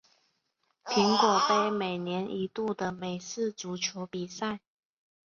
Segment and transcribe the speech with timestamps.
[0.83, 4.59] 苹果杯每年一度的美式足球比赛。